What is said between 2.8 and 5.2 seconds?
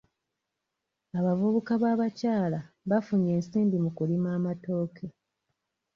bafunye ensimbi mu kulima amatooke.